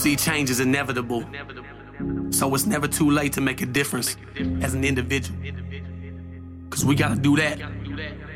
see 0.00 0.16
change 0.16 0.48
is 0.48 0.60
inevitable. 0.60 1.24
So 2.30 2.54
it's 2.54 2.64
never 2.64 2.88
too 2.88 3.10
late 3.10 3.34
to 3.34 3.42
make 3.42 3.60
a 3.60 3.66
difference 3.66 4.16
as 4.62 4.72
an 4.72 4.82
individual. 4.82 5.38
Cause 6.70 6.84
we 6.84 6.94
gotta 6.94 7.20
do 7.20 7.36
that 7.36 7.58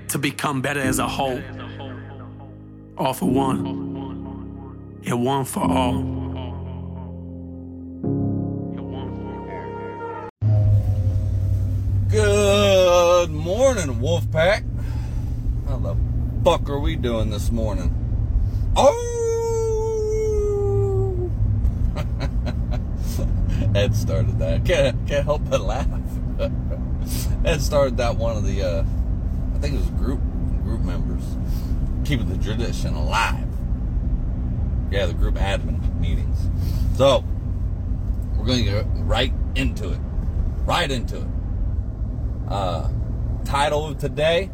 to 0.09 0.19
become 0.19 0.61
better 0.61 0.81
as 0.81 0.99
a 0.99 1.09
whole. 1.09 1.41
All 2.99 3.15
for 3.15 3.31
one, 3.31 3.67
and 5.07 5.25
one 5.25 5.45
for 5.47 5.61
all. 5.61 6.03
Good 12.11 13.31
morning, 13.31 14.01
Wolfpack. 14.01 14.65
How 15.67 15.79
the 15.79 15.97
fuck 16.45 16.69
are 16.69 16.79
we 16.79 16.95
doing 16.97 17.31
this 17.31 17.51
morning? 17.51 17.91
Oh! 18.77 19.34
Ed 23.75 23.95
started 23.95 24.39
that. 24.39 24.65
Can't, 24.65 25.07
can't 25.09 25.25
help 25.25 25.43
but 25.51 25.61
laugh. 25.61 25.89
Ed 27.45 27.61
started 27.61 27.97
that 27.97 28.17
one 28.17 28.37
of 28.37 28.47
the, 28.47 28.63
uh, 28.63 28.85
I 29.55 29.59
think 29.59 29.75
it 29.75 29.79
was 29.79 29.91
group 29.91 30.21
group 30.63 30.81
members, 30.81 31.23
keeping 32.07 32.29
the 32.29 32.43
tradition 32.43 32.95
alive. 32.95 33.47
Yeah, 34.91 35.07
the 35.07 35.15
group 35.15 35.35
admin 35.35 36.01
meetings. 36.01 36.49
So, 36.97 37.25
we're 38.37 38.47
going 38.47 38.65
to 38.65 38.71
get 38.71 38.87
right 38.99 39.33
into 39.55 39.93
it. 39.93 39.99
Right 40.65 40.91
into 40.91 41.17
it. 41.17 41.29
Uh, 42.49 42.89
title 43.45 43.89
of 43.89 43.99
today. 43.99 44.51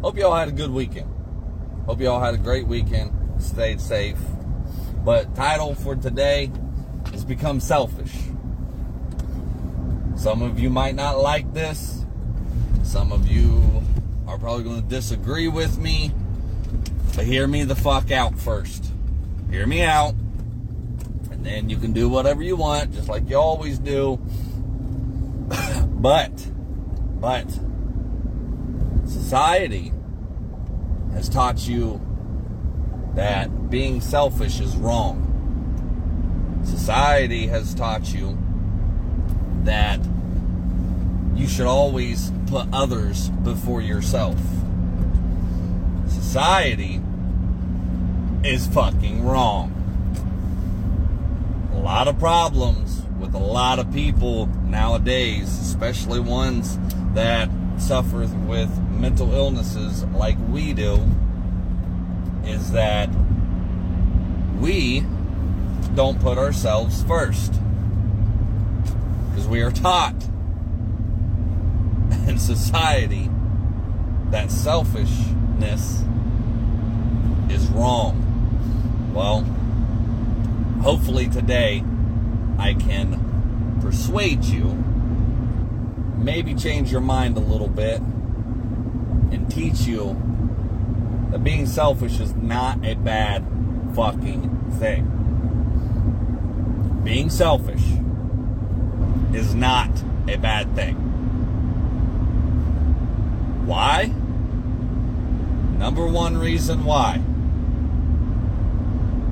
Hope 0.00 0.16
y'all 0.16 0.34
had 0.34 0.48
a 0.48 0.52
good 0.52 0.70
weekend. 0.70 1.12
Hope 1.86 2.00
y'all 2.00 2.20
had 2.20 2.34
a 2.34 2.38
great 2.38 2.66
weekend. 2.66 3.12
Stayed 3.42 3.80
safe. 3.80 4.18
But 5.04 5.34
title 5.34 5.74
for 5.74 5.96
today 5.96 6.50
is 7.12 7.24
become 7.24 7.60
selfish. 7.60 8.14
Some 10.16 10.42
of 10.42 10.58
you 10.58 10.70
might 10.70 10.94
not 10.94 11.18
like 11.18 11.52
this. 11.52 12.04
Some 12.82 13.12
of 13.12 13.28
you 13.28 13.82
are 14.26 14.38
probably 14.38 14.64
going 14.64 14.82
to 14.82 14.88
disagree 14.88 15.48
with 15.48 15.78
me. 15.78 16.12
But 17.14 17.26
hear 17.26 17.46
me 17.46 17.64
the 17.64 17.76
fuck 17.76 18.10
out 18.10 18.38
first. 18.38 18.92
Hear 19.50 19.66
me 19.66 19.82
out. 19.82 20.14
And 21.30 21.44
then 21.44 21.68
you 21.68 21.76
can 21.76 21.92
do 21.92 22.08
whatever 22.08 22.42
you 22.42 22.56
want, 22.56 22.92
just 22.92 23.08
like 23.08 23.28
you 23.28 23.36
always 23.36 23.78
do. 23.78 24.16
but 25.86 26.32
but 27.20 27.46
society 29.06 29.92
has 31.12 31.28
taught 31.28 31.66
you 31.68 32.00
that 33.14 33.70
being 33.70 34.00
selfish 34.00 34.60
is 34.60 34.76
wrong. 34.76 35.22
Society 36.64 37.46
has 37.46 37.74
taught 37.74 38.12
you 38.12 38.36
that 39.66 40.00
you 41.36 41.46
should 41.46 41.66
always 41.66 42.32
put 42.46 42.66
others 42.72 43.28
before 43.28 43.82
yourself. 43.82 44.38
Society 46.08 47.00
is 48.42 48.66
fucking 48.68 49.24
wrong. 49.24 49.72
A 51.74 51.78
lot 51.78 52.08
of 52.08 52.18
problems 52.18 53.02
with 53.20 53.34
a 53.34 53.38
lot 53.38 53.78
of 53.78 53.92
people 53.92 54.46
nowadays, 54.64 55.48
especially 55.60 56.20
ones 56.20 56.78
that 57.14 57.48
suffer 57.78 58.26
with 58.46 58.70
mental 58.90 59.34
illnesses 59.34 60.04
like 60.04 60.36
we 60.48 60.72
do, 60.72 61.00
is 62.44 62.72
that 62.72 63.08
we 64.58 65.04
don't 65.94 66.20
put 66.20 66.38
ourselves 66.38 67.02
first. 67.04 67.60
We 69.48 69.62
are 69.62 69.70
taught 69.70 70.24
in 72.26 72.36
society 72.36 73.30
that 74.30 74.50
selfishness 74.50 76.02
is 77.48 77.68
wrong. 77.68 79.12
Well, 79.14 79.42
hopefully 80.82 81.28
today 81.28 81.84
I 82.58 82.74
can 82.74 83.78
persuade 83.80 84.44
you 84.44 84.64
maybe 86.16 86.52
change 86.54 86.90
your 86.90 87.00
mind 87.00 87.36
a 87.36 87.40
little 87.40 87.68
bit 87.68 88.00
and 88.00 89.48
teach 89.48 89.82
you 89.82 90.20
that 91.30 91.44
being 91.44 91.66
selfish 91.66 92.18
is 92.18 92.34
not 92.34 92.84
a 92.84 92.94
bad 92.94 93.46
fucking 93.94 94.72
thing. 94.80 95.12
Being 97.04 97.30
selfish 97.30 97.84
is 99.36 99.54
not 99.54 99.90
a 100.26 100.36
bad 100.36 100.74
thing. 100.74 100.94
Why? 103.66 104.06
Number 105.78 106.06
one 106.06 106.38
reason 106.38 106.84
why. 106.84 107.20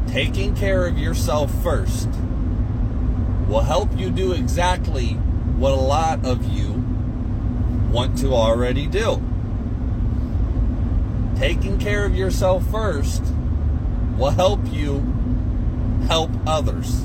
Taking 0.07 0.55
care 0.55 0.87
of 0.87 0.99
yourself 0.99 1.51
first 1.63 2.09
will 3.49 3.63
help 3.63 3.97
you 3.97 4.11
do 4.11 4.33
exactly 4.33 5.15
what 5.57 5.73
a 5.73 5.77
lot 5.77 6.25
of 6.27 6.45
you 6.45 6.73
want 7.91 8.19
to 8.19 8.35
already 8.35 8.87
do. 8.87 9.23
Taking 11.37 11.79
care 11.79 12.05
of 12.05 12.15
yourself 12.15 12.71
first 12.71 13.23
will 14.19 14.31
help 14.31 14.61
you 14.71 15.01
help 16.09 16.31
others. 16.47 17.05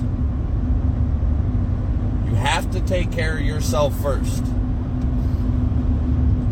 You 2.30 2.36
have 2.36 2.70
to 2.72 2.82
take 2.82 3.12
care 3.12 3.38
of 3.38 3.42
yourself 3.42 4.00
first. 4.02 4.44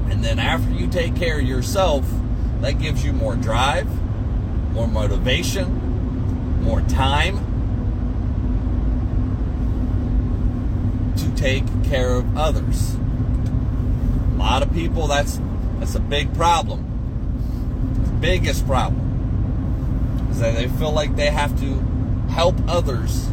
And 0.10 0.24
then 0.24 0.40
after 0.40 0.72
you 0.72 0.88
take 0.88 1.16
care 1.16 1.40
of 1.40 1.46
yourself, 1.46 2.04
that 2.62 2.80
gives 2.80 3.06
you 3.06 3.14
more 3.14 3.36
drive, 3.36 3.88
more 4.72 4.88
motivation, 4.88 6.64
more 6.64 6.82
time 6.82 7.38
to 11.16 11.36
take 11.36 11.64
care 11.84 12.16
of 12.16 12.36
others. 12.36 12.96
A 12.96 14.38
lot 14.38 14.64
of 14.64 14.74
people 14.74 15.06
that's 15.06 15.40
that's 15.80 15.94
a 15.94 16.00
big 16.00 16.34
problem. 16.34 16.84
The 18.04 18.12
biggest 18.14 18.66
problem 18.66 20.28
is 20.32 20.40
that 20.40 20.56
they 20.56 20.68
feel 20.68 20.92
like 20.92 21.16
they 21.16 21.30
have 21.30 21.60
to 21.60 21.76
help 22.32 22.56
others 22.68 23.28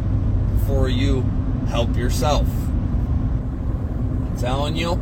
before 0.59 0.89
you 0.89 1.25
help 1.67 1.95
yourself. 1.95 2.47
I'm 2.47 4.37
telling 4.37 4.75
you, 4.75 4.99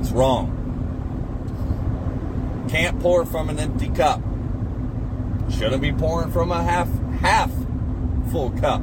it's 0.00 0.10
wrong. 0.10 0.50
Can't 2.68 3.00
pour 3.00 3.24
from 3.24 3.48
an 3.48 3.58
empty 3.58 3.88
cup. 3.88 4.20
Shouldn't 5.50 5.82
be 5.82 5.92
pouring 5.92 6.30
from 6.32 6.50
a 6.50 6.62
half 6.62 6.88
half 7.20 7.50
full 8.30 8.50
cup. 8.50 8.82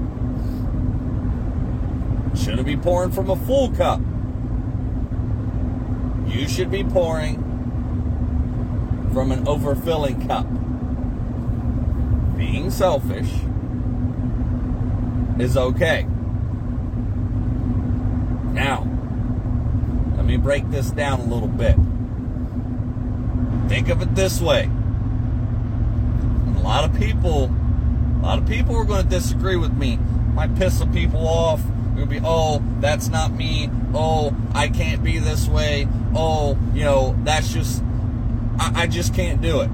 Shouldn't 2.36 2.66
be 2.66 2.78
pouring 2.78 3.12
from 3.12 3.30
a 3.30 3.36
full 3.36 3.72
cup. 3.72 4.00
You 6.28 6.48
should 6.48 6.72
be 6.72 6.84
pouring 6.84 7.36
from 9.14 9.32
an 9.32 9.46
overfilling 9.46 10.26
cup. 10.28 10.48
Being 12.38 12.72
selfish 12.72 13.30
is 15.40 15.58
okay. 15.58 16.08
Now, 18.52 18.88
let 20.18 20.26
me 20.26 20.38
break 20.38 20.70
this 20.70 20.92
down 20.92 21.22
a 21.22 21.26
little 21.26 21.48
bit. 21.48 21.76
Think 23.70 23.90
of 23.90 24.02
it 24.02 24.14
this 24.16 24.42
way. 24.42 24.70
A 26.58 26.60
lot 26.62 26.84
of 26.84 26.98
people, 27.00 27.46
a 27.46 28.22
lot 28.22 28.38
of 28.38 28.46
people 28.46 28.76
are 28.76 28.84
going 28.84 29.04
to 29.04 29.10
disagree 29.10 29.56
with 29.56 29.74
me. 29.74 29.98
Might 30.34 30.56
piss 30.56 30.78
some 30.78 30.92
people 30.92 31.28
off. 31.28 31.62
It'll 31.96 32.06
be, 32.06 32.20
oh, 32.24 32.62
that's 32.80 33.08
not 33.08 33.32
me. 33.32 33.70
Oh, 33.94 34.36
I 34.54 34.68
can't 34.68 35.04
be 35.04 35.20
this 35.20 35.48
way. 35.48 35.88
Oh, 36.14 36.58
you 36.74 36.84
know, 36.84 37.16
that's 37.24 37.54
just, 37.54 37.82
I, 38.60 38.84
I 38.84 38.88
just 38.88 39.14
can't 39.14 39.42
do 39.42 39.62
it. 39.62 39.70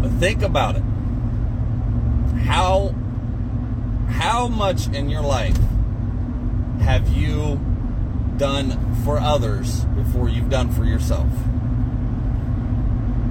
But 0.00 0.12
think 0.12 0.42
about 0.42 0.76
it. 0.76 0.82
How, 2.44 2.94
how 4.08 4.48
much 4.48 4.88
in 4.88 5.08
your 5.08 5.22
life 5.22 5.58
have 6.90 7.08
you 7.10 7.54
done 8.36 8.96
for 9.04 9.20
others 9.20 9.84
before 9.94 10.28
you've 10.28 10.50
done 10.50 10.72
for 10.72 10.84
yourself? 10.84 11.28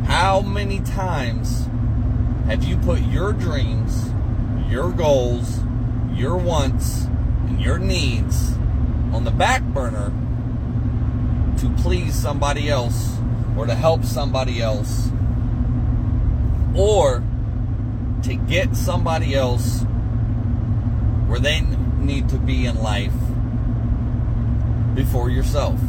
How 0.05 0.39
many 0.39 0.79
times 0.79 1.67
have 2.45 2.63
you 2.63 2.77
put 2.77 3.01
your 3.01 3.33
dreams, 3.33 4.11
your 4.69 4.93
goals, 4.93 5.59
your 6.13 6.37
wants, 6.37 7.03
and 7.47 7.59
your 7.59 7.77
needs 7.79 8.53
on 9.11 9.25
the 9.25 9.31
back 9.31 9.61
burner 9.61 10.13
to 11.57 11.69
please 11.83 12.15
somebody 12.15 12.69
else 12.69 13.17
or 13.57 13.65
to 13.65 13.75
help 13.75 14.05
somebody 14.05 14.61
else 14.61 15.09
or 16.73 17.25
to 18.23 18.35
get 18.35 18.77
somebody 18.77 19.35
else 19.35 19.81
where 21.27 21.39
they 21.39 21.59
need 21.59 22.29
to 22.29 22.37
be 22.37 22.65
in 22.65 22.81
life 22.81 23.11
before 24.95 25.29
yourself. 25.29 25.79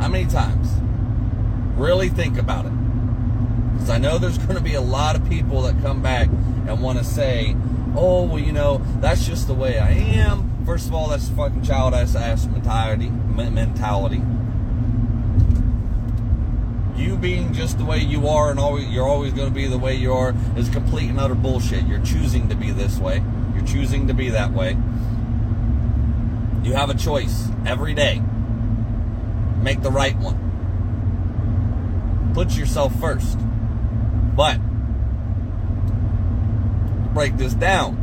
How 0.00 0.08
many 0.08 0.26
times? 0.26 0.68
Really 1.76 2.08
think 2.08 2.38
about 2.38 2.66
it. 2.66 2.72
Because 3.72 3.90
I 3.90 3.98
know 3.98 4.18
there's 4.18 4.38
going 4.46 4.56
to 4.56 4.62
be 4.62 4.74
a 4.74 4.80
lot 4.80 5.16
of 5.16 5.28
people 5.28 5.62
that 5.62 5.80
come 5.82 6.02
back 6.02 6.28
and 6.28 6.82
want 6.82 6.98
to 6.98 7.04
say, 7.04 7.56
oh, 7.96 8.24
well, 8.24 8.38
you 8.38 8.52
know, 8.52 8.80
that's 9.00 9.26
just 9.26 9.46
the 9.46 9.54
way 9.54 9.78
I 9.78 9.90
am. 9.90 10.64
First 10.64 10.88
of 10.88 10.94
all, 10.94 11.08
that's 11.08 11.28
fucking 11.30 11.62
child 11.62 11.94
ass 11.94 12.14
ass 12.14 12.46
mentality. 12.46 13.08
mentality. 13.08 14.22
You 16.96 17.16
being 17.16 17.52
just 17.52 17.78
the 17.78 17.84
way 17.84 17.98
you 17.98 18.28
are 18.28 18.50
and 18.50 18.58
always, 18.58 18.88
you're 18.88 19.06
always 19.06 19.32
going 19.32 19.48
to 19.48 19.54
be 19.54 19.66
the 19.66 19.78
way 19.78 19.94
you 19.94 20.12
are 20.12 20.34
is 20.56 20.68
complete 20.68 21.08
and 21.08 21.18
utter 21.18 21.34
bullshit. 21.34 21.86
You're 21.86 22.04
choosing 22.04 22.48
to 22.48 22.56
be 22.56 22.70
this 22.72 22.98
way. 22.98 23.22
You're 23.54 23.66
choosing 23.66 24.08
to 24.08 24.14
be 24.14 24.30
that 24.30 24.52
way. 24.52 24.76
You 26.68 26.74
have 26.74 26.90
a 26.90 26.94
choice 26.94 27.48
every 27.64 27.94
day. 27.94 28.20
Make 29.62 29.80
the 29.80 29.90
right 29.90 30.14
one. 30.18 30.36
Put 32.34 32.54
yourself 32.58 32.94
first. 33.00 33.38
But 34.36 34.58
break 37.14 37.38
this 37.38 37.54
down. 37.54 37.96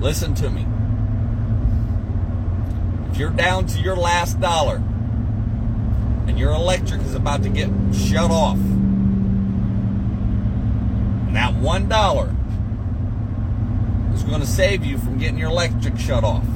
Listen 0.00 0.34
to 0.36 0.48
me. 0.48 0.66
If 3.10 3.18
you're 3.18 3.28
down 3.28 3.66
to 3.66 3.78
your 3.78 3.96
last 3.96 4.40
dollar 4.40 4.76
and 6.26 6.38
your 6.38 6.52
electric 6.52 7.02
is 7.02 7.14
about 7.14 7.42
to 7.42 7.50
get 7.50 7.68
shut 7.94 8.30
off, 8.30 8.56
and 11.26 11.36
that 11.36 11.52
one 11.56 11.90
dollar 11.90 12.34
is 14.14 14.22
going 14.22 14.40
to 14.40 14.46
save 14.46 14.82
you 14.82 14.96
from 14.96 15.18
getting 15.18 15.36
your 15.36 15.50
electric 15.50 15.98
shut 15.98 16.24
off. 16.24 16.46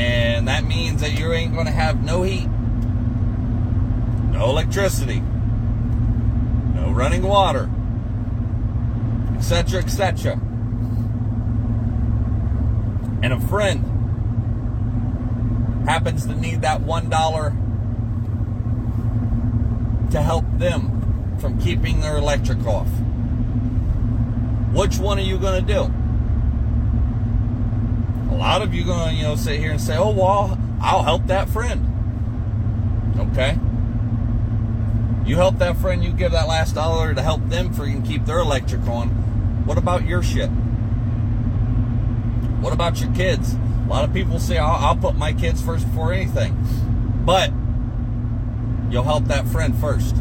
And 0.00 0.48
that 0.48 0.64
means 0.64 1.02
that 1.02 1.18
you 1.18 1.30
ain't 1.34 1.52
going 1.52 1.66
to 1.66 1.72
have 1.72 2.02
no 2.02 2.22
heat, 2.22 2.48
no 4.32 4.48
electricity, 4.48 5.20
no 5.20 6.90
running 6.90 7.22
water, 7.22 7.68
etc., 9.36 9.80
etc. 9.80 10.40
And 13.22 13.34
a 13.34 13.40
friend 13.40 13.84
happens 15.86 16.24
to 16.24 16.34
need 16.34 16.62
that 16.62 16.80
one 16.80 17.10
dollar 17.10 17.50
to 20.10 20.22
help 20.22 20.46
them 20.56 21.36
from 21.38 21.60
keeping 21.60 22.00
their 22.00 22.16
electric 22.16 22.66
off. 22.66 22.88
Which 24.72 24.96
one 24.96 25.18
are 25.18 25.22
you 25.22 25.36
going 25.36 25.66
to 25.66 25.74
do? 25.74 25.99
A 28.40 28.42
lot 28.42 28.62
of 28.62 28.72
you 28.72 28.84
going 28.84 29.10
to, 29.10 29.14
you 29.14 29.22
know, 29.22 29.36
sit 29.36 29.60
here 29.60 29.70
and 29.70 29.78
say, 29.78 29.98
"Oh, 29.98 30.12
well, 30.12 30.58
I'll 30.80 31.02
help 31.02 31.26
that 31.26 31.50
friend." 31.50 31.86
Okay. 33.18 33.58
You 35.26 35.36
help 35.36 35.58
that 35.58 35.76
friend, 35.76 36.02
you 36.02 36.10
give 36.10 36.32
that 36.32 36.48
last 36.48 36.74
dollar 36.74 37.12
to 37.12 37.20
help 37.20 37.46
them 37.50 37.74
freaking 37.74 38.04
keep 38.04 38.24
their 38.24 38.38
electric 38.38 38.80
on. 38.86 39.10
What 39.66 39.76
about 39.76 40.06
your 40.06 40.22
shit? 40.22 40.48
What 42.62 42.72
about 42.72 42.98
your 42.98 43.12
kids? 43.12 43.52
A 43.52 43.88
lot 43.90 44.04
of 44.04 44.14
people 44.14 44.38
say, 44.38 44.56
I'll, 44.56 44.86
I'll 44.86 44.96
put 44.96 45.16
my 45.16 45.34
kids 45.34 45.60
first 45.60 45.86
before 45.86 46.14
anything. 46.14 46.56
But 47.26 47.52
you'll 48.90 49.04
help 49.04 49.26
that 49.26 49.46
friend 49.48 49.76
first. 49.76 50.16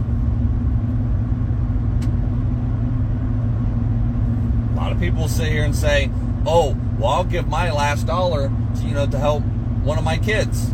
A 4.74 4.76
lot 4.76 4.92
of 4.92 5.00
people 5.00 5.30
sit 5.30 5.48
here 5.48 5.64
and 5.64 5.74
say, 5.74 6.12
oh, 6.46 6.78
well, 6.98 7.10
I'll 7.10 7.24
give 7.24 7.48
my 7.48 7.72
last 7.72 8.08
dollar, 8.08 8.50
to, 8.76 8.82
you 8.82 8.94
know, 8.94 9.08
to 9.08 9.18
help 9.18 9.44
one 9.84 9.98
of 9.98 10.04
my 10.04 10.18
kids. 10.18 10.72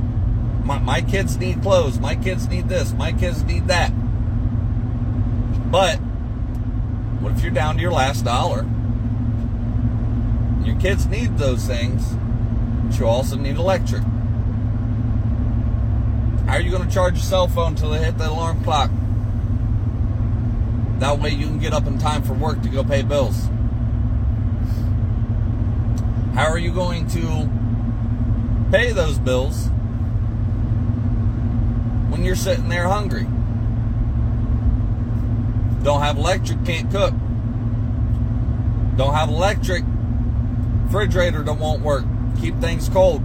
My, 0.63 0.79
my 0.79 1.01
kids 1.01 1.37
need 1.37 1.61
clothes. 1.61 1.99
My 1.99 2.15
kids 2.15 2.47
need 2.47 2.69
this. 2.69 2.93
My 2.93 3.11
kids 3.11 3.43
need 3.43 3.67
that. 3.67 3.89
But 5.71 5.97
what 7.21 7.33
if 7.33 7.41
you're 7.41 7.51
down 7.51 7.75
to 7.75 7.81
your 7.81 7.91
last 7.91 8.25
dollar? 8.25 8.65
Your 10.63 10.79
kids 10.79 11.05
need 11.05 11.37
those 11.37 11.65
things, 11.65 12.15
but 12.83 12.99
you 12.99 13.05
also 13.05 13.35
need 13.35 13.57
electric. 13.57 14.01
How 16.47 16.53
are 16.53 16.61
you 16.61 16.71
going 16.71 16.87
to 16.87 16.93
charge 16.93 17.15
your 17.15 17.23
cell 17.23 17.47
phone 17.47 17.73
until 17.73 17.91
they 17.91 18.03
hit 18.03 18.17
the 18.17 18.29
alarm 18.29 18.63
clock? 18.63 18.89
That 20.99 21.19
way 21.19 21.31
you 21.31 21.45
can 21.45 21.59
get 21.59 21.73
up 21.73 21.85
in 21.85 21.99
time 21.99 22.23
for 22.23 22.33
work 22.33 22.61
to 22.63 22.69
go 22.69 22.83
pay 22.83 23.01
bills. 23.01 23.47
How 26.45 26.51
are 26.51 26.59
you 26.59 26.71
going 26.71 27.07
to 27.07 27.49
pay 28.71 28.91
those 28.91 29.17
bills 29.17 29.65
when 32.11 32.23
you're 32.23 32.35
sitting 32.35 32.69
there 32.69 32.87
hungry? 32.87 33.23
Don't 35.83 36.03
have 36.03 36.17
electric, 36.17 36.63
can't 36.63 36.91
cook. 36.91 37.15
Don't 38.95 39.15
have 39.15 39.29
electric, 39.29 39.83
refrigerator 40.83 41.41
that 41.41 41.53
won't 41.53 41.81
work. 41.81 42.05
Keep 42.39 42.61
things 42.61 42.89
cold. 42.89 43.23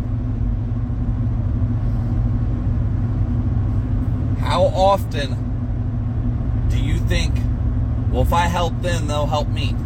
How 4.40 4.62
often 4.62 6.68
do 6.70 6.82
you 6.82 6.98
think, 7.00 7.34
well, 8.10 8.22
if 8.22 8.32
I 8.32 8.46
help 8.46 8.80
them, 8.80 9.08
they'll 9.08 9.26
help 9.26 9.48
me? 9.48 9.76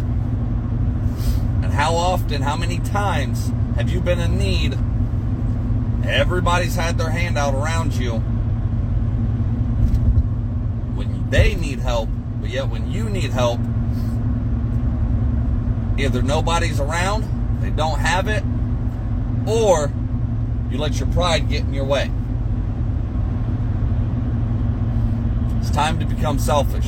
How 1.74 1.96
often, 1.96 2.40
how 2.42 2.56
many 2.56 2.78
times 2.78 3.50
have 3.74 3.90
you 3.90 4.00
been 4.00 4.20
in 4.20 4.38
need? 4.38 4.78
Everybody's 6.06 6.76
had 6.76 6.98
their 6.98 7.10
hand 7.10 7.36
out 7.36 7.52
around 7.52 7.94
you. 7.94 8.18
When 10.94 11.28
they 11.30 11.56
need 11.56 11.80
help, 11.80 12.08
but 12.40 12.50
yet 12.50 12.68
when 12.68 12.92
you 12.92 13.10
need 13.10 13.32
help, 13.32 13.58
either 15.98 16.22
nobody's 16.22 16.78
around, 16.78 17.60
they 17.60 17.70
don't 17.70 17.98
have 17.98 18.28
it, 18.28 18.44
or 19.44 19.92
you 20.70 20.78
let 20.78 21.00
your 21.00 21.08
pride 21.08 21.48
get 21.48 21.62
in 21.62 21.74
your 21.74 21.86
way. 21.86 22.08
It's 25.58 25.70
time 25.70 25.98
to 25.98 26.06
become 26.06 26.38
selfish. 26.38 26.86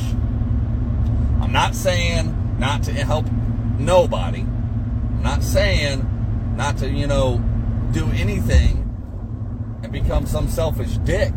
I'm 1.41 1.51
not 1.51 1.75
saying 1.75 2.57
not 2.57 2.83
to 2.83 2.93
help 2.93 3.25
nobody. 3.77 4.45
I'm 5.17 5.23
not 5.23 5.41
saying 5.43 6.53
not 6.55 6.77
to, 6.77 6.87
you 6.87 7.07
know, 7.07 7.39
do 7.91 8.05
anything 8.11 8.83
and 9.81 9.91
become 9.91 10.27
some 10.27 10.47
selfish 10.47 10.97
dick. 10.97 11.33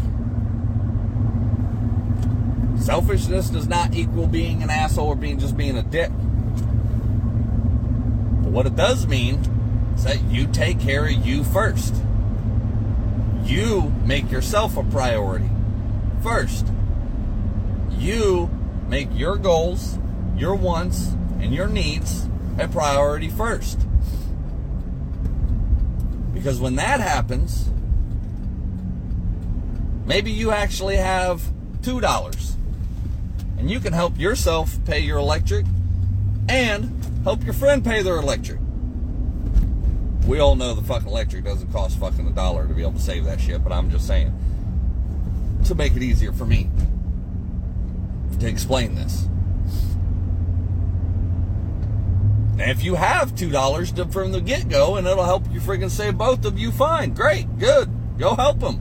Selfishness 2.78 3.48
does 3.48 3.66
not 3.66 3.94
equal 3.94 4.26
being 4.26 4.62
an 4.62 4.68
asshole 4.68 5.08
or 5.08 5.16
being 5.16 5.38
just 5.38 5.56
being 5.56 5.78
a 5.78 5.82
dick. 5.82 6.10
But 8.42 8.52
what 8.52 8.66
it 8.66 8.76
does 8.76 9.06
mean 9.06 9.36
is 9.94 10.04
that 10.04 10.22
you 10.24 10.46
take 10.46 10.78
care 10.78 11.06
of 11.06 11.26
you 11.26 11.42
first. 11.42 11.94
You 13.44 13.94
make 14.04 14.30
yourself 14.30 14.76
a 14.76 14.84
priority 14.84 15.48
first. 16.22 16.66
You 17.92 18.50
make 18.88 19.08
your 19.14 19.36
goals, 19.36 19.98
your 20.36 20.54
wants, 20.54 21.12
and 21.40 21.54
your 21.54 21.66
needs 21.66 22.29
a 22.58 22.68
priority 22.68 23.28
first. 23.28 23.78
Because 26.32 26.60
when 26.60 26.76
that 26.76 27.00
happens, 27.00 27.68
maybe 30.06 30.30
you 30.30 30.50
actually 30.50 30.96
have 30.96 31.42
$2 31.82 32.54
and 33.58 33.70
you 33.70 33.78
can 33.78 33.92
help 33.92 34.18
yourself 34.18 34.78
pay 34.86 35.00
your 35.00 35.18
electric 35.18 35.66
and 36.48 37.04
help 37.24 37.44
your 37.44 37.52
friend 37.52 37.84
pay 37.84 38.02
their 38.02 38.16
electric. 38.16 38.58
We 40.26 40.38
all 40.38 40.56
know 40.56 40.74
the 40.74 40.82
fucking 40.82 41.08
electric 41.08 41.44
doesn't 41.44 41.72
cost 41.72 41.98
fucking 41.98 42.26
a 42.26 42.30
dollar 42.30 42.66
to 42.66 42.74
be 42.74 42.82
able 42.82 42.92
to 42.92 43.00
save 43.00 43.24
that 43.24 43.40
shit, 43.40 43.62
but 43.62 43.72
I'm 43.72 43.90
just 43.90 44.06
saying 44.06 44.32
to 45.66 45.74
make 45.74 45.94
it 45.94 46.02
easier 46.02 46.32
for 46.32 46.46
me 46.46 46.70
to 48.38 48.48
explain 48.48 48.94
this. 48.94 49.28
If 52.62 52.84
you 52.84 52.94
have 52.94 53.34
two 53.34 53.50
dollars 53.50 53.90
from 54.10 54.32
the 54.32 54.40
get 54.40 54.68
go 54.68 54.96
and 54.96 55.06
it'll 55.06 55.24
help 55.24 55.50
you 55.50 55.60
friggin' 55.60 55.90
save 55.90 56.18
both 56.18 56.44
of 56.44 56.58
you, 56.58 56.70
fine, 56.70 57.14
great, 57.14 57.58
good, 57.58 57.90
go 58.18 58.34
help 58.34 58.60
them. 58.60 58.80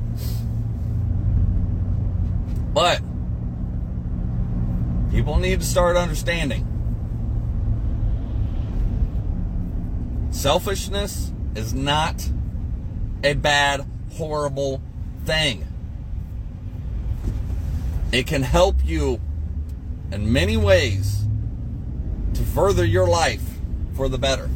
But 2.74 3.02
People 5.12 5.38
need 5.38 5.60
to 5.60 5.66
start 5.66 5.98
understanding. 5.98 6.66
Selfishness 10.30 11.34
is 11.56 11.74
not 11.74 12.30
a 13.24 13.34
bad, 13.34 13.86
horrible 14.14 14.82
thing. 15.26 15.68
It 18.12 18.28
can 18.28 18.44
help 18.44 18.86
you 18.86 19.20
in 20.12 20.32
many 20.32 20.58
ways 20.58 21.26
to 22.36 22.44
further 22.44 22.86
your 22.86 23.08
life 23.08 23.49
for 24.00 24.08
the 24.08 24.18
better. 24.18 24.50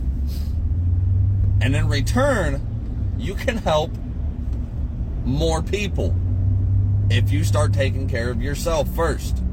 And 1.60 1.76
in 1.76 1.90
return, 1.90 2.66
you 3.18 3.36
can 3.36 3.58
help 3.58 3.92
more 5.26 5.62
people 5.62 6.16
if 7.10 7.30
you 7.30 7.44
start 7.44 7.74
taking 7.74 8.08
care 8.08 8.30
of 8.30 8.42
yourself 8.42 8.88
first. 8.96 9.44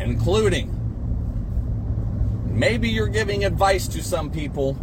Including 0.00 0.76
maybe 2.48 2.88
you're 2.88 3.06
giving 3.06 3.44
advice 3.44 3.86
to 3.86 4.02
some 4.02 4.28
people 4.28 4.76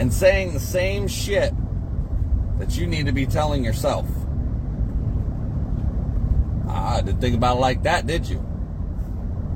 and 0.00 0.12
saying 0.12 0.54
the 0.54 0.58
same 0.58 1.06
shit 1.06 1.54
that 2.58 2.76
you 2.76 2.88
need 2.88 3.06
to 3.06 3.12
be 3.12 3.26
telling 3.26 3.64
yourself. 3.64 4.08
Ah, 6.66 7.00
didn't 7.00 7.20
think 7.20 7.36
about 7.36 7.58
it 7.58 7.60
like 7.60 7.84
that, 7.84 8.08
did 8.08 8.28
you? 8.28 8.51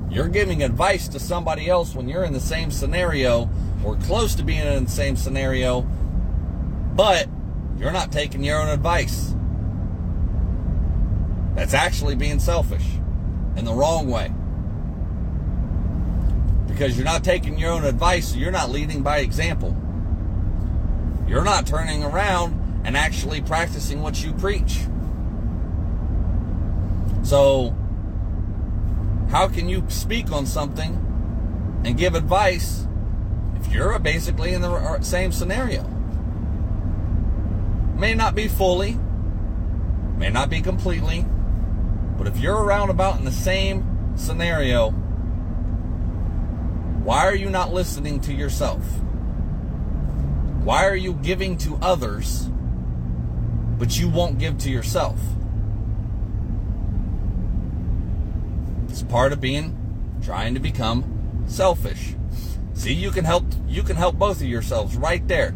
You're 0.09 0.29
giving 0.29 0.63
advice 0.63 1.07
to 1.09 1.19
somebody 1.19 1.69
else 1.69 1.93
when 1.93 2.07
you're 2.07 2.23
in 2.23 2.33
the 2.33 2.39
same 2.39 2.71
scenario 2.71 3.49
or 3.83 3.95
close 3.97 4.35
to 4.35 4.43
being 4.43 4.65
in 4.65 4.85
the 4.85 4.91
same 4.91 5.15
scenario, 5.15 5.81
but 6.95 7.27
you're 7.77 7.91
not 7.91 8.11
taking 8.11 8.43
your 8.43 8.59
own 8.59 8.69
advice. 8.69 9.33
That's 11.55 11.73
actually 11.73 12.15
being 12.15 12.39
selfish 12.39 12.85
in 13.55 13.65
the 13.65 13.73
wrong 13.73 14.09
way. 14.09 14.31
Because 16.67 16.95
you're 16.95 17.05
not 17.05 17.23
taking 17.23 17.57
your 17.57 17.71
own 17.71 17.83
advice, 17.83 18.35
you're 18.35 18.51
not 18.51 18.69
leading 18.69 19.01
by 19.01 19.19
example. 19.19 19.75
You're 21.27 21.43
not 21.43 21.67
turning 21.67 22.03
around 22.03 22.81
and 22.85 22.95
actually 22.95 23.41
practicing 23.41 24.01
what 24.01 24.23
you 24.23 24.31
preach. 24.33 24.79
So, 27.23 27.75
how 29.29 29.47
can 29.47 29.67
you 29.67 29.83
speak 29.89 30.31
on 30.31 30.45
something 30.45 31.03
and 31.83 31.97
give 31.97 32.15
advice 32.15 32.87
if 33.59 33.71
you're 33.71 33.97
basically 33.99 34.53
in 34.53 34.61
the 34.61 35.01
same 35.01 35.31
scenario? 35.31 35.83
May 37.97 38.13
not 38.13 38.35
be 38.35 38.47
fully, 38.47 38.97
may 40.17 40.29
not 40.29 40.49
be 40.49 40.61
completely, 40.61 41.25
but 42.17 42.27
if 42.27 42.37
you're 42.37 42.63
around 42.63 42.89
about 42.89 43.19
in 43.19 43.25
the 43.25 43.31
same 43.31 44.13
scenario, 44.15 44.91
why 47.03 47.25
are 47.25 47.35
you 47.35 47.49
not 47.49 47.73
listening 47.73 48.19
to 48.21 48.33
yourself? 48.33 48.83
Why 50.63 50.85
are 50.85 50.95
you 50.95 51.13
giving 51.13 51.57
to 51.59 51.77
others, 51.81 52.49
but 53.77 53.97
you 53.97 54.09
won't 54.09 54.39
give 54.39 54.57
to 54.59 54.69
yourself? 54.69 55.19
It's 58.97 59.03
part 59.03 59.31
of 59.31 59.39
being 59.39 59.77
trying 60.23 60.55
to 60.55 60.59
become 60.59 61.45
selfish. 61.45 62.15
See, 62.73 62.93
you 62.93 63.11
can 63.11 63.25
help 63.25 63.45
you 63.67 63.83
can 63.83 63.95
help 63.95 64.15
both 64.15 64.41
of 64.41 64.47
yourselves 64.47 64.97
right 64.97 65.25
there. 65.27 65.51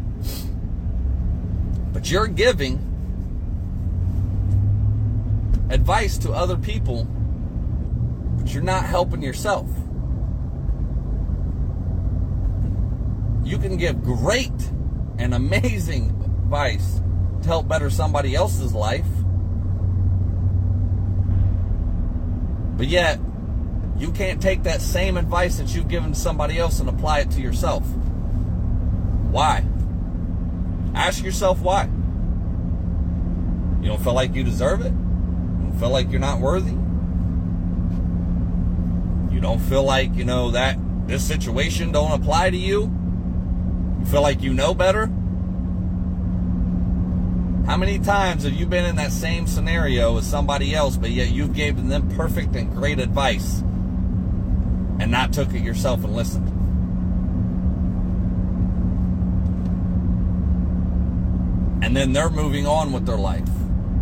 But 1.92 2.08
you're 2.08 2.28
giving 2.28 2.78
advice 5.70 6.18
to 6.18 6.30
other 6.30 6.56
people, 6.56 7.02
but 8.38 8.54
you're 8.54 8.62
not 8.62 8.84
helping 8.84 9.22
yourself. 9.22 9.68
You 13.42 13.58
can 13.58 13.76
give 13.76 14.04
great 14.04 14.70
and 15.18 15.34
amazing 15.34 16.10
advice 16.44 17.00
to 17.42 17.48
help 17.48 17.66
better 17.66 17.90
somebody 17.90 18.36
else's 18.36 18.72
life. 18.72 19.10
But 22.76 22.86
yet, 22.86 23.18
you 24.02 24.10
can't 24.10 24.42
take 24.42 24.64
that 24.64 24.82
same 24.82 25.16
advice 25.16 25.58
that 25.58 25.72
you've 25.72 25.86
given 25.86 26.12
to 26.12 26.18
somebody 26.18 26.58
else 26.58 26.80
and 26.80 26.88
apply 26.88 27.20
it 27.20 27.30
to 27.30 27.40
yourself. 27.40 27.84
Why? 29.30 29.64
Ask 30.92 31.22
yourself 31.22 31.60
why. 31.60 31.84
You 33.80 33.88
don't 33.88 34.02
feel 34.02 34.12
like 34.12 34.34
you 34.34 34.42
deserve 34.42 34.80
it? 34.80 34.90
You 34.90 35.68
don't 35.68 35.76
feel 35.78 35.90
like 35.90 36.10
you're 36.10 36.18
not 36.18 36.40
worthy? 36.40 36.72
You 39.32 39.40
don't 39.40 39.60
feel 39.60 39.84
like, 39.84 40.16
you 40.16 40.24
know, 40.24 40.50
that 40.50 40.76
this 41.06 41.22
situation 41.22 41.92
don't 41.92 42.10
apply 42.10 42.50
to 42.50 42.56
you? 42.56 42.92
You 44.00 44.06
feel 44.06 44.22
like 44.22 44.42
you 44.42 44.52
know 44.52 44.74
better? 44.74 45.06
How 47.66 47.76
many 47.76 48.00
times 48.00 48.42
have 48.42 48.54
you 48.54 48.66
been 48.66 48.84
in 48.84 48.96
that 48.96 49.12
same 49.12 49.46
scenario 49.46 50.18
as 50.18 50.26
somebody 50.26 50.74
else, 50.74 50.96
but 50.96 51.10
yet 51.10 51.30
you've 51.30 51.54
given 51.54 51.88
them 51.88 52.10
perfect 52.16 52.56
and 52.56 52.68
great 52.72 52.98
advice 52.98 53.62
and 55.02 55.10
not 55.10 55.32
took 55.32 55.52
it 55.52 55.62
yourself 55.62 56.04
and 56.04 56.14
listened? 56.14 56.46
And 61.84 61.96
then 61.96 62.12
they're 62.12 62.30
moving 62.30 62.68
on 62.68 62.92
with 62.92 63.04
their 63.04 63.16
life. 63.16 63.48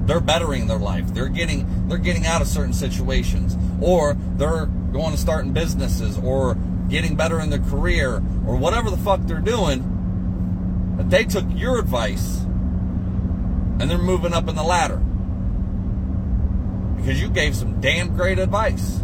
They're 0.05 0.21
bettering 0.21 0.67
their 0.67 0.79
life. 0.79 1.15
They're 1.15 1.29
getting 1.29 1.89
they're 1.89 1.99
getting 1.99 2.27
out 2.27 2.43
of 2.43 2.49
certain 2.49 2.75
situations, 2.75 3.57
or 3.81 4.15
they're 4.37 4.67
going 4.67 5.13
to 5.13 5.19
starting 5.19 5.53
businesses, 5.53 6.19
or 6.19 6.57
getting 6.89 7.17
better 7.17 7.41
in 7.41 7.49
their 7.49 7.61
career, 7.61 8.17
or 8.47 8.57
whatever 8.57 8.91
the 8.91 8.99
fuck 8.99 9.21
they're 9.23 9.41
doing. 9.41 10.95
But 10.99 11.09
they 11.09 11.25
took 11.25 11.47
your 11.55 11.79
advice 11.79 12.41
and 12.41 13.91
they're 13.91 13.97
moving 13.97 14.35
up 14.35 14.47
in 14.49 14.55
the 14.55 14.63
ladder 14.63 15.01
because 16.97 17.21
you 17.21 17.31
gave 17.31 17.57
some 17.57 17.81
damn 17.81 18.15
great 18.15 18.39
advice. 18.39 19.01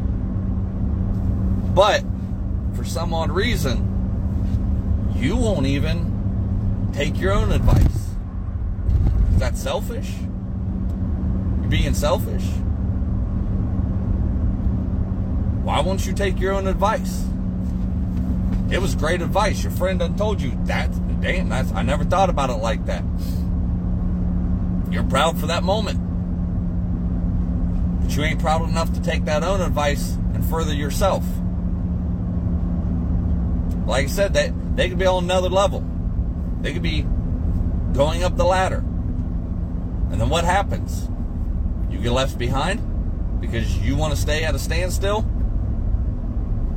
But 1.77 2.03
for 2.75 2.85
some 2.85 3.13
odd 3.13 3.31
reason, 3.31 5.13
you 5.15 5.37
won't 5.37 5.67
even 5.67 6.91
take 6.95 7.19
your 7.21 7.35
own 7.35 7.53
advice. 7.53 8.15
Is 9.35 9.41
that 9.41 9.59
selfish? 9.59 10.11
You're 11.61 11.69
being 11.69 11.93
selfish? 11.93 12.45
Why 15.65 15.81
won't 15.81 16.07
you 16.07 16.15
take 16.15 16.41
your 16.41 16.55
own 16.55 16.67
advice? 16.67 17.27
It 18.71 18.81
was 18.81 18.95
great 18.95 19.21
advice. 19.21 19.63
Your 19.63 19.73
friend 19.73 19.99
done 19.99 20.17
told 20.17 20.41
you 20.41 20.59
that. 20.65 20.91
Damn, 21.21 21.51
that's 21.51 21.71
I 21.73 21.83
never 21.83 22.05
thought 22.05 22.31
about 22.31 22.49
it 22.49 22.55
like 22.55 22.87
that. 22.87 23.05
You're 24.91 25.05
proud 25.05 25.39
for 25.39 25.47
that 25.49 25.63
moment. 25.63 26.01
But 28.01 28.17
you 28.17 28.23
ain't 28.23 28.41
proud 28.41 28.67
enough 28.67 28.95
to 28.95 29.03
take 29.03 29.27
that 29.27 29.45
own 29.45 29.61
advice 29.61 30.15
and 30.33 30.43
further 30.43 30.73
yourself. 30.73 31.23
Like 33.87 34.05
I 34.05 34.09
said, 34.09 34.35
they, 34.35 34.53
they 34.75 34.89
could 34.89 34.99
be 34.99 35.07
on 35.07 35.25
another 35.25 35.49
level. 35.49 35.85
They 36.61 36.73
could 36.73 36.83
be 36.83 37.03
going 37.93 38.25
up 38.25 38.37
the 38.37 38.45
ladder. 38.45 38.79
And 40.11 40.21
then 40.21 40.29
what 40.29 40.45
happens? 40.45 41.09
You 41.91 41.99
get 42.01 42.13
left 42.13 42.39
behind 42.39 43.41
because 43.41 43.79
you 43.79 43.97
want 43.97 44.15
to 44.15 44.21
stay 44.21 44.45
at 44.45 44.55
a 44.55 44.59
standstill? 44.59 45.25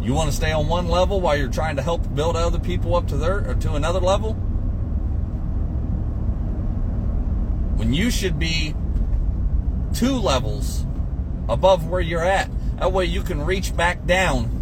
You 0.01 0.13
want 0.13 0.29
to 0.29 0.35
stay 0.35 0.51
on 0.51 0.67
one 0.67 0.87
level 0.87 1.19
while 1.19 1.35
you're 1.35 1.49
trying 1.49 1.75
to 1.75 1.81
help 1.81 2.13
build 2.15 2.35
other 2.35 2.59
people 2.59 2.95
up 2.95 3.07
to 3.07 3.17
their 3.17 3.49
or 3.49 3.55
to 3.55 3.73
another 3.73 3.99
level? 3.99 4.33
When 7.75 7.93
you 7.93 8.09
should 8.11 8.39
be 8.39 8.75
two 9.93 10.13
levels 10.13 10.85
above 11.47 11.87
where 11.87 12.01
you're 12.01 12.23
at. 12.23 12.49
That 12.77 12.91
way 12.91 13.05
you 13.05 13.21
can 13.21 13.41
reach 13.43 13.75
back 13.75 14.05
down 14.05 14.58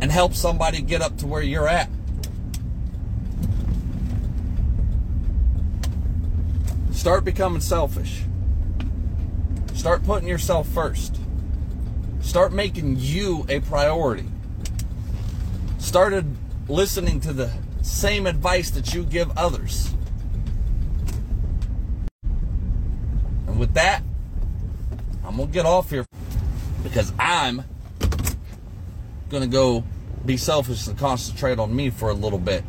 and 0.00 0.12
help 0.12 0.34
somebody 0.34 0.80
get 0.80 1.02
up 1.02 1.16
to 1.18 1.26
where 1.26 1.42
you're 1.42 1.68
at. 1.68 1.88
Start 6.92 7.24
becoming 7.24 7.60
selfish. 7.60 8.22
Start 9.74 10.04
putting 10.04 10.28
yourself 10.28 10.68
first. 10.68 11.18
Start 12.20 12.52
making 12.52 12.96
you 12.98 13.46
a 13.48 13.60
priority. 13.60 14.26
Started 15.78 16.36
listening 16.68 17.20
to 17.20 17.32
the 17.32 17.50
same 17.82 18.26
advice 18.26 18.70
that 18.70 18.92
you 18.92 19.04
give 19.04 19.30
others. 19.38 19.94
And 23.46 23.58
with 23.58 23.74
that, 23.74 24.02
I'm 25.24 25.36
going 25.36 25.48
to 25.48 25.54
get 25.54 25.64
off 25.64 25.90
here 25.90 26.04
because 26.82 27.12
I'm 27.18 27.64
going 29.28 29.42
to 29.42 29.48
go 29.48 29.84
be 30.24 30.36
selfish 30.36 30.86
and 30.86 30.98
concentrate 30.98 31.58
on 31.58 31.74
me 31.74 31.90
for 31.90 32.10
a 32.10 32.14
little 32.14 32.38
bit. 32.38 32.64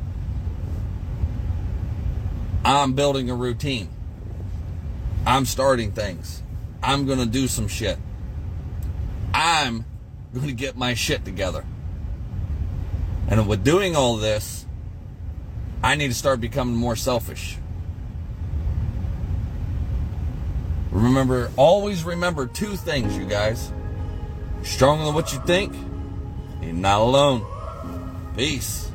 I'm 2.63 2.93
building 2.93 3.29
a 3.29 3.35
routine. 3.35 3.89
I'm 5.25 5.45
starting 5.45 5.91
things. 5.91 6.43
I'm 6.81 7.05
going 7.05 7.19
to 7.19 7.25
do 7.25 7.47
some 7.47 7.67
shit. 7.67 7.97
I'm 9.33 9.85
going 10.33 10.47
to 10.47 10.53
get 10.53 10.77
my 10.77 10.93
shit 10.93 11.25
together. 11.25 11.65
And 13.27 13.47
with 13.47 13.63
doing 13.63 13.95
all 13.95 14.17
this, 14.17 14.65
I 15.83 15.95
need 15.95 16.07
to 16.09 16.13
start 16.13 16.41
becoming 16.41 16.75
more 16.75 16.95
selfish. 16.95 17.57
Remember, 20.91 21.51
always 21.55 22.03
remember 22.03 22.47
two 22.47 22.75
things, 22.75 23.15
you 23.15 23.25
guys. 23.25 23.71
You're 24.55 24.65
stronger 24.65 25.05
than 25.05 25.13
what 25.13 25.31
you 25.31 25.39
think. 25.39 25.73
You're 26.61 26.73
not 26.73 27.01
alone. 27.01 27.45
Peace. 28.35 28.91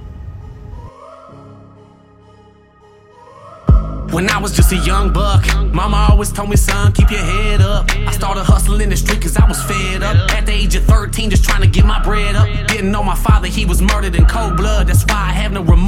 When 4.10 4.30
I 4.30 4.38
was 4.38 4.52
just 4.52 4.70
a 4.72 4.76
young 4.76 5.12
buck, 5.12 5.44
mama 5.72 6.06
always 6.10 6.30
told 6.30 6.48
me, 6.48 6.56
son, 6.56 6.92
keep 6.92 7.10
your 7.10 7.20
head 7.20 7.60
up. 7.60 7.90
I 7.90 8.12
started 8.12 8.44
hustling 8.44 8.80
in 8.80 8.90
the 8.90 8.96
street 8.96 9.20
cause 9.20 9.36
I 9.36 9.46
was 9.48 9.60
fed 9.64 10.04
up. 10.04 10.30
At 10.30 10.46
the 10.46 10.52
age 10.52 10.76
of 10.76 10.84
13, 10.84 11.30
just 11.30 11.44
trying 11.44 11.62
to 11.62 11.66
get 11.66 11.84
my 11.84 12.00
bread 12.02 12.36
up. 12.36 12.46
Didn't 12.68 12.92
know 12.92 13.02
my 13.02 13.16
father, 13.16 13.48
he 13.48 13.64
was 13.64 13.82
murdered 13.82 14.14
in 14.14 14.24
cold 14.26 14.56
blood. 14.56 14.86
That's 14.86 15.04
why 15.04 15.16
I 15.16 15.32
no 15.32 15.43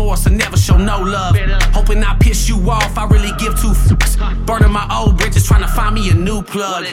remorse 0.06 0.26
and 0.26 0.38
never 0.38 0.56
show 0.56 0.76
no 0.76 1.00
love. 1.00 1.36
Hoping 1.74 2.02
I 2.04 2.16
piss 2.20 2.48
you 2.48 2.58
off, 2.70 2.96
I 2.96 3.06
really 3.06 3.32
give 3.38 3.58
two 3.60 3.74
fucks. 3.74 4.14
Burning 4.46 4.70
my 4.70 4.86
old 4.94 5.18
bridges, 5.18 5.46
trying 5.46 5.62
to 5.62 5.68
find 5.68 5.94
me 5.94 6.10
a 6.10 6.14
new 6.14 6.42
plug. 6.42 6.86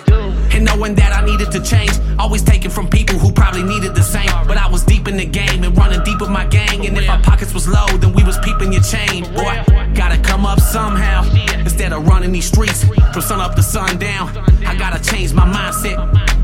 And 0.51 0.65
knowing 0.65 0.95
that 0.95 1.13
I 1.13 1.23
needed 1.23 1.51
to 1.51 1.61
change, 1.61 1.91
always 2.17 2.41
taking 2.41 2.71
from 2.71 2.89
people 2.89 3.19
who 3.19 3.31
probably 3.31 3.63
needed 3.63 3.93
the 3.93 4.01
same. 4.01 4.31
But 4.47 4.57
I 4.57 4.67
was 4.67 4.83
deep 4.83 5.07
in 5.07 5.17
the 5.17 5.25
game 5.25 5.63
and 5.63 5.77
running 5.77 6.03
deep 6.03 6.21
with 6.21 6.31
my 6.31 6.45
gang. 6.45 6.85
And 6.85 6.97
if 6.97 7.07
our 7.07 7.21
pockets 7.21 7.53
was 7.53 7.67
low, 7.67 7.85
then 7.97 8.13
we 8.13 8.23
was 8.23 8.37
peeping 8.39 8.73
your 8.73 8.81
chain. 8.81 9.23
Boy, 9.35 9.63
gotta 9.93 10.17
come 10.17 10.45
up 10.45 10.59
somehow. 10.59 11.21
Instead 11.59 11.93
of 11.93 12.07
running 12.07 12.31
these 12.31 12.45
streets 12.45 12.83
from 13.13 13.21
sun 13.21 13.39
up 13.39 13.55
to 13.55 13.63
sundown, 13.63 14.29
I 14.65 14.75
gotta 14.75 14.99
change 15.11 15.33
my 15.33 15.45
mindset. 15.45 15.97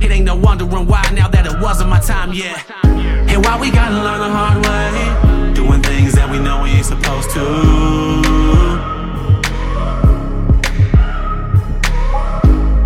It 0.03 0.11
ain't 0.11 0.25
no 0.25 0.35
wondering 0.35 0.85
why 0.85 1.01
now 1.13 1.27
that 1.29 1.45
it 1.45 1.59
wasn't 1.59 1.89
my 1.89 1.99
time 1.99 2.31
yet. 2.33 2.63
And 2.83 3.43
why 3.43 3.59
we 3.59 3.71
gotta 3.71 3.95
learn 3.95 4.19
the 4.19 4.29
hard 4.29 4.65
way, 4.65 5.38
supposed 6.89 7.29
to. 7.29 7.45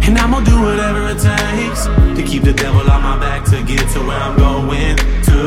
And 0.06 0.18
I'm 0.18 0.32
gonna 0.32 0.46
do 0.46 0.62
whatever 0.62 1.08
it 1.08 1.20
takes 1.32 1.86
to 2.18 2.22
keep 2.30 2.44
the 2.44 2.52
devil 2.52 2.82
on 2.92 3.02
my 3.02 3.18
back 3.18 3.46
to 3.46 3.64
get 3.64 3.88
to 3.94 4.00
where 4.08 4.20
I'm 4.20 4.36
going 4.36 4.98
to. 5.30 5.40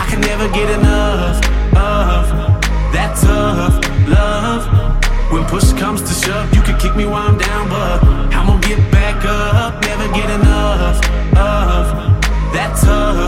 I 0.00 0.04
can 0.08 0.20
never 0.22 0.48
get 0.58 0.70
enough 0.78 1.36
of 1.76 2.24
that 2.94 3.12
tough 3.20 3.74
love. 4.08 4.62
When 5.30 5.44
push 5.44 5.74
comes 5.74 6.00
to 6.00 6.14
shove, 6.24 6.48
you 6.56 6.62
can 6.62 6.78
kick 6.80 6.96
me 6.96 7.04
while 7.04 7.28
I'm 7.28 7.36
down, 7.36 7.68
but 7.68 8.02
I'm 8.34 8.46
gonna 8.46 8.66
get 8.66 8.80
back 8.90 9.22
up. 9.26 9.82
Never 9.82 10.08
get 10.14 10.30
enough 10.30 10.96
of 11.36 11.84
that 12.54 12.72
tough. 12.82 13.27